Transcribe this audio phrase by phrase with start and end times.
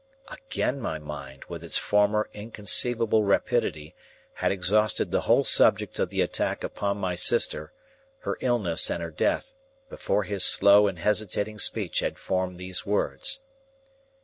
[0.31, 3.93] Again my mind, with its former inconceivable rapidity,
[4.33, 7.71] had exhausted the whole subject of the attack upon my sister,
[8.21, 9.53] her illness, and her death,
[9.91, 13.41] before his slow and hesitating speech had formed these words.